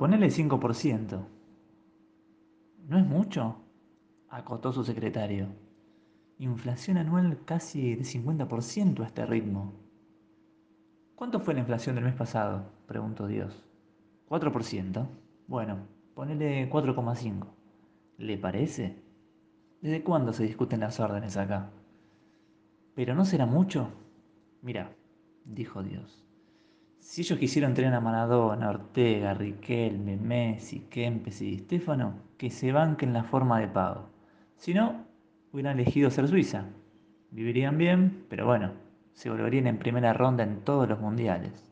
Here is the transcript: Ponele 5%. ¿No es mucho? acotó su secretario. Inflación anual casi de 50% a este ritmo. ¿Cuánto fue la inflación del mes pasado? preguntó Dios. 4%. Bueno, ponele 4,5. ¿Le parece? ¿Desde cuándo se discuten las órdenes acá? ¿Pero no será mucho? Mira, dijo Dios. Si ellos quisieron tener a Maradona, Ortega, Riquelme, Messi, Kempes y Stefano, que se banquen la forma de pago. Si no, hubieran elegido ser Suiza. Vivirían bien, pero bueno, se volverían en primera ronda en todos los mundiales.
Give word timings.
Ponele 0.00 0.28
5%. 0.28 1.26
¿No 2.88 2.98
es 2.98 3.06
mucho? 3.06 3.56
acotó 4.30 4.72
su 4.72 4.82
secretario. 4.82 5.48
Inflación 6.38 6.96
anual 6.96 7.44
casi 7.44 7.96
de 7.96 8.04
50% 8.04 9.02
a 9.02 9.06
este 9.06 9.26
ritmo. 9.26 9.74
¿Cuánto 11.16 11.38
fue 11.38 11.52
la 11.52 11.60
inflación 11.60 11.96
del 11.96 12.04
mes 12.06 12.14
pasado? 12.14 12.64
preguntó 12.86 13.26
Dios. 13.26 13.62
4%. 14.30 15.06
Bueno, 15.46 15.80
ponele 16.14 16.70
4,5. 16.70 17.46
¿Le 18.16 18.38
parece? 18.38 18.96
¿Desde 19.82 20.02
cuándo 20.02 20.32
se 20.32 20.44
discuten 20.44 20.80
las 20.80 20.98
órdenes 20.98 21.36
acá? 21.36 21.68
¿Pero 22.94 23.14
no 23.14 23.26
será 23.26 23.44
mucho? 23.44 23.90
Mira, 24.62 24.96
dijo 25.44 25.82
Dios. 25.82 26.29
Si 27.00 27.22
ellos 27.22 27.38
quisieron 27.38 27.74
tener 27.74 27.92
a 27.94 28.00
Maradona, 28.00 28.70
Ortega, 28.70 29.34
Riquelme, 29.34 30.16
Messi, 30.16 30.80
Kempes 30.90 31.42
y 31.42 31.58
Stefano, 31.58 32.14
que 32.36 32.50
se 32.50 32.72
banquen 32.72 33.12
la 33.12 33.24
forma 33.24 33.58
de 33.58 33.68
pago. 33.68 34.08
Si 34.56 34.74
no, 34.74 35.06
hubieran 35.52 35.80
elegido 35.80 36.10
ser 36.10 36.28
Suiza. 36.28 36.66
Vivirían 37.30 37.78
bien, 37.78 38.26
pero 38.28 38.46
bueno, 38.46 38.72
se 39.12 39.30
volverían 39.30 39.66
en 39.66 39.78
primera 39.78 40.12
ronda 40.12 40.44
en 40.44 40.60
todos 40.60 40.88
los 40.88 41.00
mundiales. 41.00 41.69